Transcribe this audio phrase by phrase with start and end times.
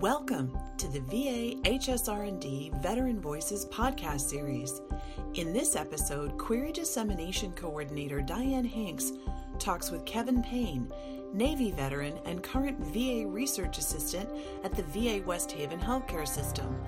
[0.00, 4.80] Welcome to the VA HSR&D Veteran Voices podcast series.
[5.34, 9.10] In this episode, QUERI Dissemination Coordinator Diane Hanks
[9.58, 10.88] talks with Kevin Payne,
[11.34, 14.28] Navy veteran and current VA research assistant
[14.62, 16.80] at the VA West Haven Healthcare System.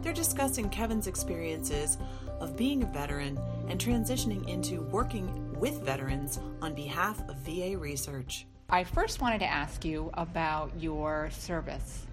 [0.00, 1.98] They're discussing Kevin's experiences
[2.38, 8.46] of being a veteran and transitioning into working with veterans on behalf of VA research.
[8.70, 12.06] I first wanted to ask you about your service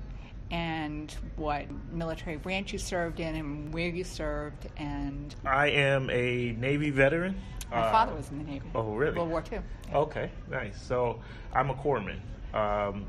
[0.52, 6.52] and what military branch you served in and where you served and I am a
[6.54, 7.40] Navy veteran.
[7.70, 8.66] my Uh, father was in the Navy.
[8.74, 9.16] Oh, really?
[9.16, 9.60] World War II.
[9.94, 10.82] Okay, nice.
[10.82, 11.20] So
[11.54, 12.20] I'm a corpsman.
[12.54, 13.06] Um,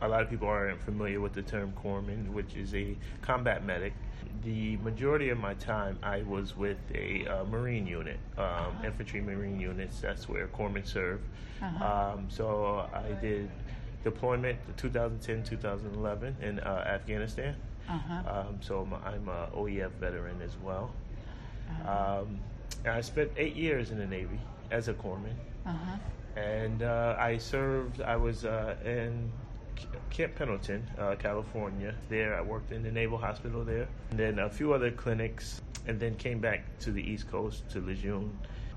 [0.00, 3.92] a lot of people aren't familiar with the term corpsman, which is a combat medic.
[4.44, 9.58] The majority of my time, I was with a uh, Marine unit, um, infantry Marine
[9.58, 10.00] units.
[10.00, 11.20] That's where corpsmen serve.
[11.60, 12.12] Uh-huh.
[12.14, 13.50] Um, so I did
[14.10, 17.56] deployment 2010 2011 in uh, Afghanistan.
[17.88, 18.40] Uh-huh.
[18.48, 20.92] Um, so I'm, I'm a OEF veteran as well.
[21.86, 22.38] Um,
[22.84, 24.38] and I spent eight years in the Navy
[24.70, 25.34] as a corpsman,
[25.66, 25.96] Uh-huh.
[26.40, 28.00] and uh, I served.
[28.00, 29.30] I was uh, in
[30.10, 31.92] Camp Pendleton, uh, California.
[32.08, 35.98] There, I worked in the Naval Hospital there, and then a few other clinics, and
[35.98, 38.30] then came back to the East Coast to Lejeune.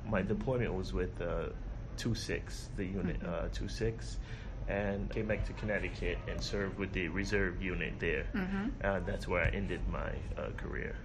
[0.09, 1.49] My deployment was with uh,
[1.97, 2.41] 2-6,
[2.77, 4.16] the unit uh, 2-6,
[4.70, 8.25] and came back to Connecticut and served with the reserve unit there.
[8.84, 10.95] Uh, that's where I ended my uh, career.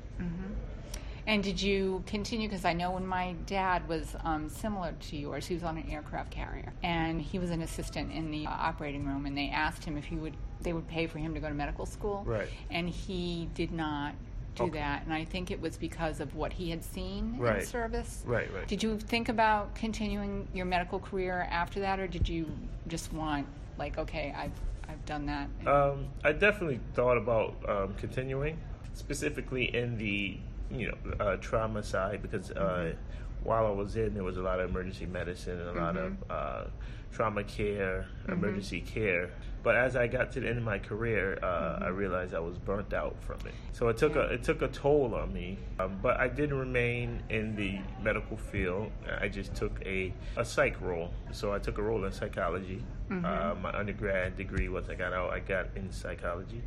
[1.27, 2.49] And did you continue?
[2.49, 5.89] Because I know when my dad was um, similar to yours, he was on an
[5.91, 9.25] aircraft carrier, and he was an assistant in the uh, operating room.
[9.25, 11.55] And they asked him if he would, they would pay for him to go to
[11.55, 12.49] medical school, Right.
[12.71, 14.15] And he did not
[14.55, 14.79] do Okay.
[14.79, 15.05] that.
[15.05, 18.23] And I think it was because of what he had seen in service.
[18.27, 18.67] Right, right.
[18.67, 22.47] Did you think about continuing your medical career after that, or did you
[22.89, 23.47] just want,
[23.79, 24.53] like, okay, I've
[24.89, 25.49] I've done that?
[25.67, 28.59] Um, I definitely thought about um, continuing,
[28.93, 30.39] specifically in the
[30.71, 32.93] you know uh, trauma side, because uh,
[33.43, 36.13] while I was in, there was a lot of emergency medicine and a lot of
[36.31, 36.65] uh,
[37.15, 39.31] trauma care, emergency care.
[39.63, 42.59] But as I got to the end of my career, uh, I realized I was
[42.59, 43.55] burnt out from it.
[43.73, 45.57] So it took a it took a toll on me.
[45.81, 48.91] Um, but I did remain in the medical field.
[49.19, 51.11] I just took a a psych role.
[51.33, 52.83] So I took a role in psychology.
[53.11, 56.63] Uh, my undergrad degree, once I got out, I got in psychology,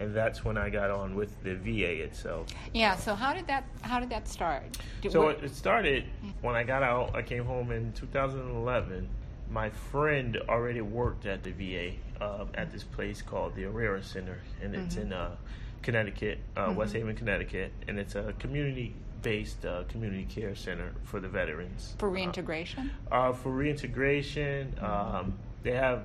[0.00, 2.46] and that's when I got on with the VA itself.
[2.74, 2.94] yeah.
[2.96, 4.62] So how did that how did that start?
[5.02, 6.04] Did, So what- it, it started
[6.42, 7.16] when I got out.
[7.16, 9.08] I came home in 2011.
[9.50, 11.92] My friend already worked at the VA
[12.24, 15.36] um, at this place called the Errera Center, and it's in uh,
[15.82, 21.28] Connecticut, uh, West Haven, Connecticut, and it's a community-based uh, community care center for the
[21.28, 21.94] veterans.
[21.98, 22.90] for reintegration.
[23.10, 26.02] Uh, for reintegration, um, they have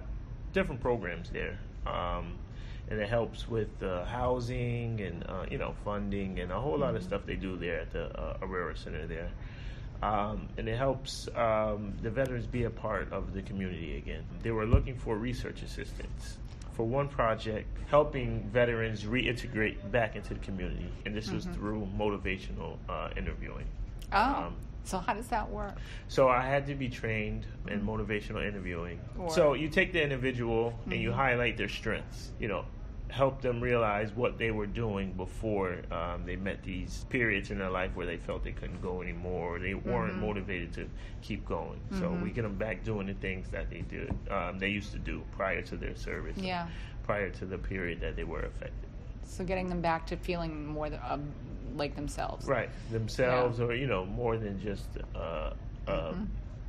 [0.53, 2.35] different programs there, um,
[2.89, 6.95] and it helps with uh, housing and uh, you know funding and a whole lot
[6.95, 9.31] of stuff they do there at the uh, Errera Center there.
[10.03, 14.23] Um, and it helps um, the veterans be a part of the community again.
[14.41, 16.37] They were looking for research assistants
[16.73, 22.77] for one project, helping veterans reintegrate back into the community, and this was through motivational
[22.89, 23.65] uh, interviewing.
[24.11, 25.75] Oh, Um, so how does that work?
[26.09, 28.99] so I had to be trained in motivational interviewing.
[29.17, 32.31] Or- so you take the individual and you highlight their strengths.
[32.39, 32.65] You know,
[33.13, 37.69] help them realize what they were doing before um, they met these periods in their
[37.69, 40.89] life where they felt they couldn't go anymore or they weren't motivated to
[41.21, 41.79] keep going.
[41.99, 44.97] So we get them back doing the things that they did, um, they used to
[44.97, 46.37] do prior to their service.
[46.37, 46.67] Yeah.
[47.03, 48.89] Prior to the period that they were affected.
[49.25, 51.31] So getting them back to feeling more th- um,
[51.75, 52.47] like themselves.
[52.47, 55.51] Right, themselves, or you know, more than just uh,
[55.87, 56.13] uh,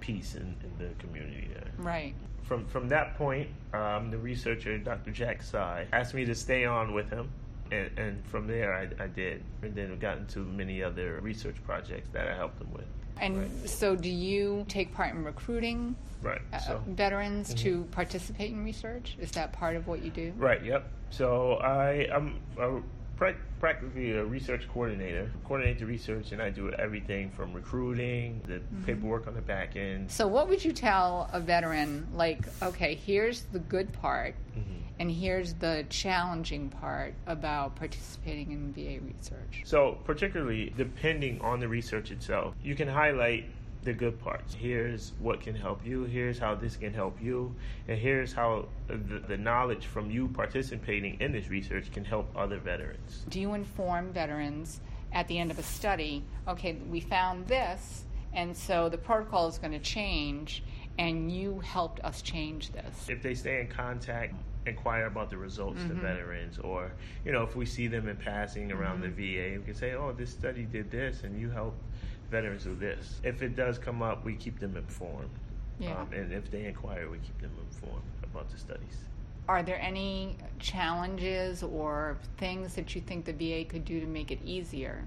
[0.04, 1.70] peace in, in the community there.
[1.78, 2.14] Right.
[2.42, 5.10] From from that point, um, the researcher, Dr.
[5.10, 7.30] Jack Tsai, asked me to stay on with him,
[7.72, 12.10] and, and from there I, I did, and then got into many other research projects
[12.12, 12.84] that I helped him with.
[13.20, 16.40] And so, do you take part in recruiting Right.
[16.52, 16.74] uh, So.
[16.74, 16.94] Mm-hmm.
[16.94, 19.16] veterans to participate in research?
[19.20, 20.32] Is that part of what you do?
[20.36, 20.62] Right.
[20.64, 20.90] Yep.
[21.10, 22.80] So I I'm a,
[23.16, 25.30] practically a research coordinator.
[25.44, 30.10] Coordinate the research, and I do everything from recruiting, the paperwork on the back end.
[30.10, 32.06] So, what would you tell a veteran?
[32.14, 35.00] Like, okay, here's the good part, Mm-hmm.
[35.00, 39.62] and here's the challenging part about participating in VA research.
[39.64, 43.46] So, particularly depending on the research itself, you can highlight
[43.84, 44.54] the good parts.
[44.54, 47.54] Here's what can help you, here's how this can help you,
[47.88, 52.58] and here's how the, the knowledge from you participating in this research can help other
[52.58, 53.24] veterans.
[53.28, 54.80] Do you inform veterans
[55.12, 59.58] at the end of a study, okay, we found this, and so the protocol is
[59.58, 60.64] going to change,
[60.98, 63.08] and you helped us change this?
[63.08, 64.34] If they stay in contact
[64.66, 66.00] inquire about the results to mm-hmm.
[66.00, 66.90] veterans, or
[67.24, 69.52] you know, if we see them in passing around the mm-hmm.
[69.54, 71.82] VA, we can say, "Oh, this study did this, and you helped
[72.30, 75.30] veterans of this." If it does come up, we keep them informed,
[75.78, 75.96] Yeah.
[76.00, 79.04] um, and if they inquire, we keep them informed about the studies.
[79.48, 84.30] Are there any challenges or things that you think the VA could do to make
[84.30, 85.04] it easier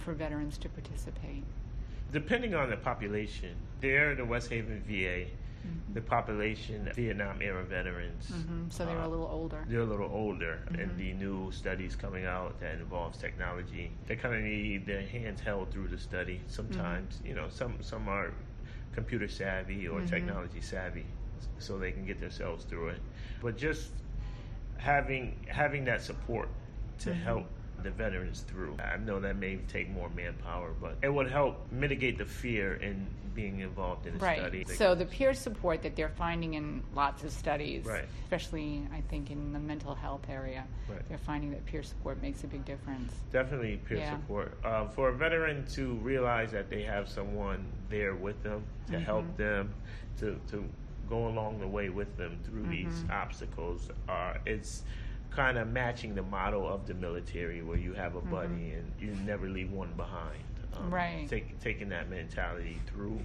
[0.00, 1.44] for veterans to participate?
[2.12, 5.26] Depending on the population, there, the West Haven VA,
[5.64, 5.94] Mm-hmm.
[5.94, 8.28] the population, Vietnam era veterans.
[8.28, 9.64] hmm So they're uh, a little older.
[9.68, 10.98] they're a little older, and mm-hmm.
[10.98, 15.70] the new studies coming out that involves technology, they kind of need their hands held
[15.72, 16.40] through the study.
[16.46, 17.26] Sometimes, mm-hmm.
[17.28, 18.32] you know, some some are
[18.94, 21.06] computer savvy or technology savvy,
[21.58, 23.00] so they can get themselves through it.
[23.42, 23.90] But just
[24.78, 26.48] having having that support
[27.00, 27.46] to help
[27.82, 28.76] the veterans through.
[28.78, 33.06] I know that may take more manpower, but it would help mitigate the fear in
[33.34, 34.38] being involved in a Right.
[34.38, 34.64] study.
[34.64, 38.06] So the peer support that they're finding in lots of studies, Right.
[38.22, 41.06] especially I think in the mental health area, Right.
[41.08, 43.12] they're finding that peer support makes a big difference.
[43.30, 44.10] Definitely peer Yeah.
[44.16, 44.56] support.
[44.64, 49.36] Uh, for a veteran to realize that they have someone there with them to help
[49.36, 49.74] them,
[50.18, 50.64] to, to
[51.08, 54.82] go along the way with them through these obstacles, uh, it's
[55.30, 59.10] kind of matching the model of the military where you have a buddy and you
[59.24, 60.42] never leave one behind.
[60.74, 61.26] Um, Right.
[61.28, 63.20] Take, taking that mentality through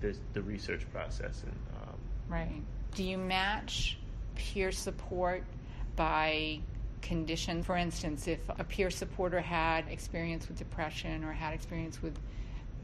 [0.00, 1.42] this, the research process.
[1.42, 1.98] And, um,
[2.28, 2.62] Right.
[2.94, 3.98] Do you match
[4.34, 5.44] peer support
[5.96, 6.60] by
[7.02, 7.62] condition?
[7.62, 12.18] For instance, if a peer supporter had experience with depression or had experience with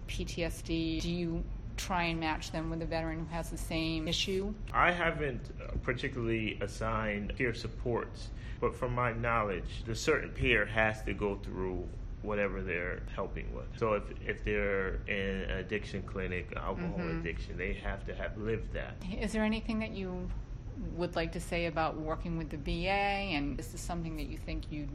[0.09, 1.45] PTSD, do you
[1.83, 4.55] try and match them with a veteran who has the same issue?
[4.73, 8.29] I haven't uh, particularly assigned peer supports,
[8.61, 11.87] but from my knowledge, the certain peer has to go through
[12.23, 13.67] whatever they're helping with.
[13.77, 18.73] So if if they're in an addiction clinic, alcohol addiction, they have to have lived
[18.75, 18.95] that.
[19.21, 20.31] Is there anything that you
[20.97, 23.35] would like to say about working with the VA?
[23.35, 24.89] And is this something that you think you'd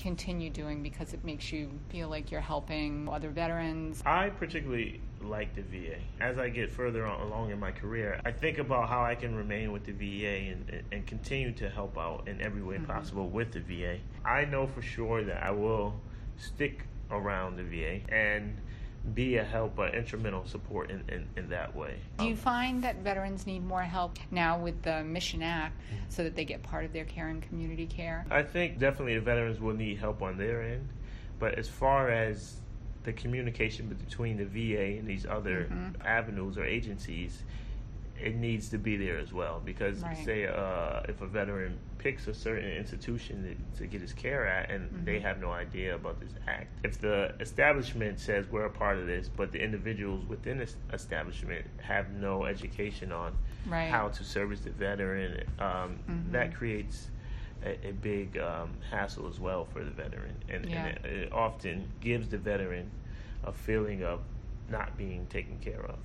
[0.00, 4.02] continue doing because it makes you feel like you're helping other veterans?
[4.06, 5.96] I particularly like the VA.
[6.20, 9.34] As I get further on, along in my career, I think about how I can
[9.34, 12.86] remain with the VA and, and, and continue to help out in every way mm-hmm.
[12.86, 13.98] possible with the VA.
[14.24, 15.94] I know for sure that I will
[16.38, 18.56] stick around the VA and
[19.14, 21.96] be a help, an instrumental support in, in, in that way.
[22.18, 26.36] Do you find that veterans need more help now with the Mission Act so that
[26.36, 28.26] they get part of their care and community care?
[28.30, 30.88] I think definitely the veterans will need help on their end,
[31.38, 32.56] but as far as
[33.04, 36.02] the communication between the VA and these other Mm-hmm.
[36.06, 37.42] avenues or agencies,
[38.22, 39.60] it needs to be there as well.
[39.64, 40.16] Because Right.
[40.16, 44.70] say uh, if a veteran picks a certain institution to, to get his care at,
[44.70, 45.04] and Mm-hmm.
[45.04, 49.06] they have no idea about this act, if the establishment says we're a part of
[49.06, 53.36] this, but the individuals within this establishment have no education on
[53.66, 53.90] Right.
[53.90, 56.32] how to service the veteran, um, Mm-hmm.
[56.32, 57.10] that creates
[57.64, 60.86] a, a big um, hassle as well for the veteran, and, Yeah.
[60.86, 62.90] and it, it often gives the veteran
[63.44, 64.20] a feeling of
[64.68, 65.98] not being taken care of.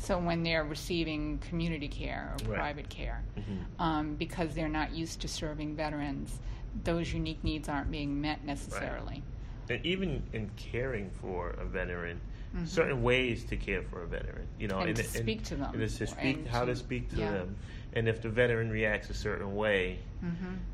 [0.00, 2.58] So when they're receiving community care or Right.
[2.58, 3.64] private care, Mhm.
[3.78, 6.40] um, because they're not used to serving veterans,
[6.84, 9.22] those unique needs aren't being met necessarily.
[9.68, 12.20] And even in caring for a veteran,
[12.64, 14.88] certain ways to care for a veteran, you know, Mm-hmm.
[14.88, 17.16] And and, to speak to them, and to speak, and how to to- speak to
[17.16, 17.30] yeah.
[17.32, 17.56] them,
[17.92, 19.98] and if the veteran reacts a certain way,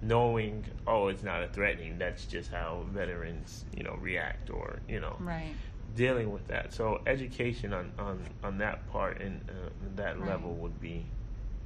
[0.02, 1.98] knowing, oh, it's not a threatening.
[1.98, 5.54] That's just how veterans, you know, react, or you know, Right.
[5.96, 6.72] Dealing with that.
[6.72, 9.52] So education on, on, on that part and uh,
[9.96, 10.28] that Right.
[10.28, 11.04] level would be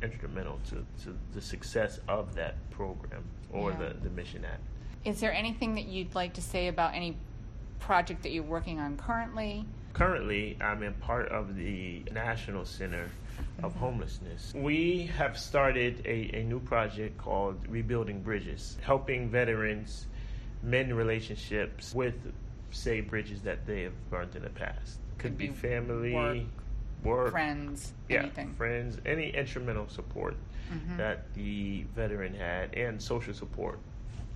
[0.02, 3.88] instrumental to, to the success of that program or Yeah.
[3.88, 4.62] the, the Mission Act.
[5.04, 7.16] Is there anything that you'd like to say about any
[7.80, 9.64] project that you're working on currently?
[9.92, 13.10] Currently, I'm in part of the National Center
[13.62, 14.52] of Homelessness.
[14.54, 20.06] We have started a, a new project called Rebuilding Bridges, helping veterans
[20.62, 22.14] mend relationships with,
[22.70, 24.98] say, bridges that they have burnt in the past.
[25.18, 26.12] Could, Could be, be family,
[27.02, 28.54] work, work, Friends, yeah, anything?
[28.56, 30.36] friends, any instrumental support
[30.72, 30.98] Mm-hmm.
[30.98, 33.78] that the veteran had, and social support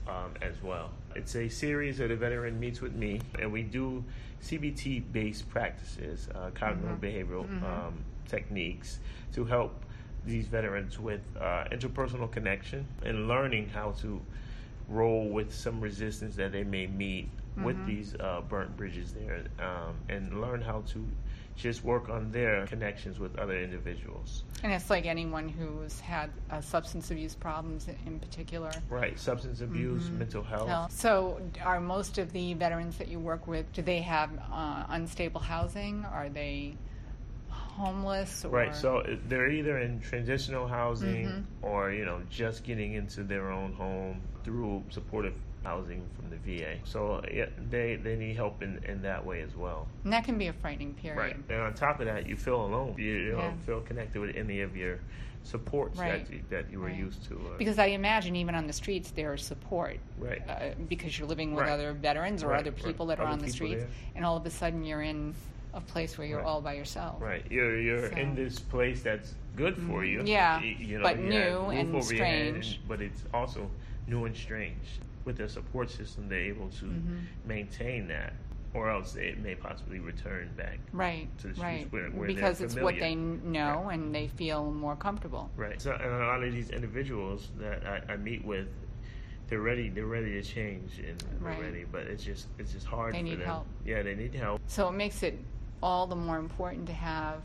[0.08, 0.90] um, as well.
[1.14, 4.04] It's a series that a veteran meets with me, and we do
[4.42, 7.04] CBT based practices, uh, cognitive Mm-hmm.
[7.06, 8.98] behavioral um, techniques
[9.32, 9.84] to help
[10.26, 14.20] these veterans with uh, interpersonal connection and learning how to
[14.88, 17.86] roll with some resistance that they may meet with Mm-hmm.
[17.86, 21.06] these uh, burnt bridges there um, and learn how to
[21.56, 24.42] just work on their connections with other individuals.
[24.64, 28.72] And it's like anyone who's had uh, substance abuse problems in- particular.
[28.90, 30.66] Right, substance abuse, mental health.
[30.66, 34.84] Well, So, are most of the veterans that you work with, do they have uh,
[34.88, 36.04] unstable housing?
[36.06, 36.76] Are they
[37.74, 38.74] homeless or Right.
[38.74, 44.20] So they're either in transitional housing or you know just getting into their own home
[44.44, 46.76] through supportive housing from the VA.
[46.84, 49.86] So yeah, they they need help in in that way as well.
[50.04, 51.18] and that can be a frightening period.
[51.18, 51.36] Right.
[51.48, 52.94] And on top of that, you feel alone.
[52.98, 53.42] You, you Yeah.
[53.42, 54.98] don't feel connected with any of your
[55.42, 56.24] supports Right.
[56.26, 56.96] that you, that you were Right.
[56.96, 57.34] used to.
[57.36, 59.98] Uh, Because I imagine even on the streets there is support.
[60.18, 60.42] Right.
[60.48, 63.48] Uh, because you're living with other veterans or other people that are Other on the
[63.50, 63.90] streets, there.
[64.16, 65.34] and all of a sudden you're in
[65.74, 66.46] a place where you're Right.
[66.46, 67.20] all by yourself.
[67.20, 70.22] Right, you're you're So- in this place that's good for you.
[70.24, 72.80] Yeah, you know, but new and over your head, strange.
[72.88, 73.70] but it's also
[74.06, 75.00] new and strange.
[75.24, 77.18] With the support system, they're able to Mm-hmm.
[77.46, 78.34] maintain that,
[78.74, 80.78] or else it may possibly return back.
[80.92, 81.90] Right, To the right.
[81.92, 85.50] where- where because it's what they kn- know and they feel more comfortable.
[85.56, 85.80] Right.
[85.80, 88.68] So, and a lot of these individuals that I, I meet with,
[89.48, 89.88] they're ready.
[89.90, 91.56] They're ready to change and Right.
[91.56, 93.46] they're ready, but it's just it's just hard They for need them.
[93.46, 93.66] help.
[93.84, 94.60] Yeah, they need help.
[94.66, 95.38] So it makes it
[95.84, 97.42] all the more important to have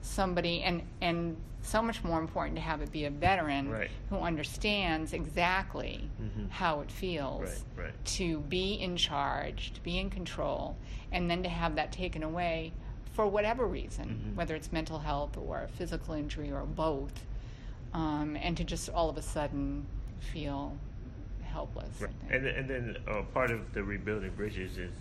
[0.00, 3.90] somebody and and so much more important to have it be a veteran Right.
[4.10, 6.50] who understands exactly Mhm.
[6.50, 8.04] how it feels Right, right.
[8.18, 10.76] to be in charge, to be in control,
[11.10, 12.72] and then to have that taken away
[13.14, 14.34] for whatever reason, Mhm.
[14.36, 17.24] whether it's mental health or physical injury or both,
[17.94, 19.86] um, and to just all of a sudden
[20.20, 20.76] feel
[21.42, 22.02] helpless.
[22.28, 24.92] And and then uh, part of the rebuilding bridges is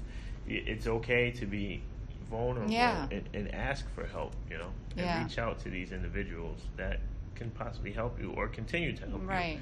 [0.48, 1.82] it's okay to be
[2.30, 3.08] vulnerable Yeah.
[3.12, 4.36] and, and ask for help.
[4.50, 5.24] You know, and Yeah.
[5.24, 7.02] reach out to these individuals that
[7.36, 9.60] can possibly help you or continue to help right,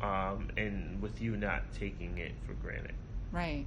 [0.00, 0.06] you.
[0.06, 2.94] Um, and with you not taking it for granted.
[3.32, 3.66] right.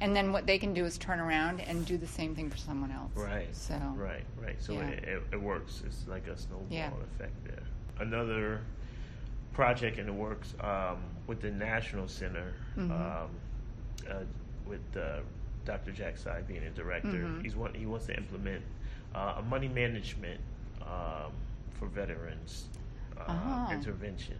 [0.00, 2.56] And then what they can do is turn around and do the same thing for
[2.56, 3.12] someone else.
[3.14, 3.54] Right.
[3.54, 4.24] So Right.
[4.36, 4.56] Right.
[4.60, 4.88] So Yeah.
[4.88, 5.82] it, it, it works.
[5.86, 7.62] It's like a snowball effect there.
[8.00, 8.60] Another
[9.52, 12.90] project in the works um, with the National Center Mhm.
[12.90, 13.30] um,
[14.08, 14.14] uh,
[14.66, 15.20] with uh,
[15.68, 15.92] Dr.
[15.92, 17.08] Jack Tsai being a director.
[17.28, 17.42] Mhm.
[17.42, 18.64] He's want, he wants to implement
[19.14, 20.40] uh, a money management
[20.82, 21.30] um,
[21.78, 22.68] for veterans
[23.18, 23.72] uh, Oh.
[23.72, 24.36] intervention.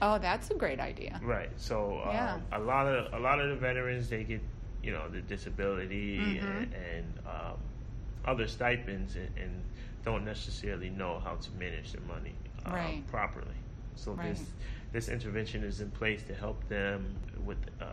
[0.00, 1.20] Oh, that's a great idea.
[1.22, 1.50] Right.
[1.56, 2.40] So um, Yeah.
[2.50, 4.40] a lot of a lot of the veterans they get
[4.82, 6.42] you know the disability Mhm.
[6.62, 7.56] and, and um,
[8.24, 9.62] other stipends and, and
[10.04, 12.34] don't necessarily know how to manage their money
[12.66, 13.06] um, Right.
[13.06, 13.58] properly.
[13.94, 14.30] So Right.
[14.34, 14.50] this
[14.92, 17.84] this intervention is in place to help them with uh,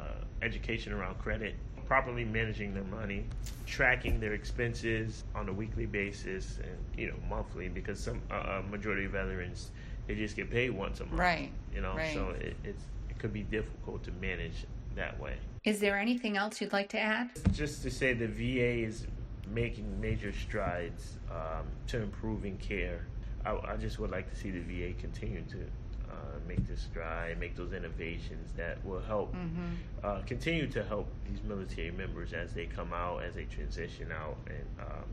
[0.41, 1.53] education around credit,
[1.89, 3.25] properly managing their money,
[3.65, 8.62] tracking their expenses on a weekly basis and you know monthly because some uh, uh,
[8.69, 9.72] majority of veterans
[10.08, 11.19] they just get paid once a month.
[11.19, 11.51] Right.
[11.74, 12.13] You know, Right.
[12.13, 14.65] so it, it's it could be difficult to manage
[14.96, 15.36] that way.
[15.65, 17.31] Is there anything else you'd like to add?
[17.53, 19.08] Just to say, the VA is
[19.51, 23.08] making major strides um, to improving care.
[23.46, 25.65] I, I just would like to see the VA continue to
[26.09, 29.73] uh, make this stride, make those innovations that will help Mm-hmm.
[30.03, 34.37] uh, continue to help these military members as they come out, as they transition out,
[34.47, 35.05] and um,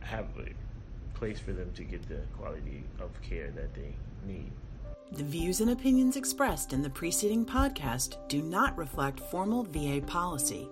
[0.00, 0.52] have a
[1.18, 3.94] place for them to get the quality of care that they
[4.26, 4.50] need.
[5.12, 10.68] The views and opinions expressed in the preceding podcast do not reflect formal VA policy.